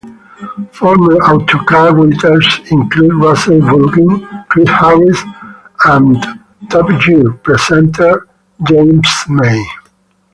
[0.71, 5.21] Former "Autocar" writers include Russell Bulgin, Chris Harris,
[5.85, 6.17] and
[6.71, 8.27] "Top Gear" presenter
[8.67, 9.63] James May.